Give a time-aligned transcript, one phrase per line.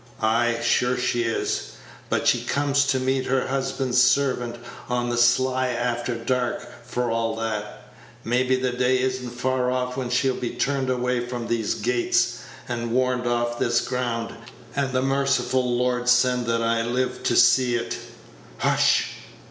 [0.19, 1.73] Ay, sure she is;
[2.09, 4.55] but she comes to meet her husband's servant
[4.89, 7.83] on the sly, after dark, for all that.
[8.23, 12.39] Maybe the day is n't far off when she'll be turned away from these gates,
[12.67, 14.33] and warned off this ground,
[14.75, 17.99] and the merciful Lord send that I live to see it.
[18.57, 19.09] Hush!"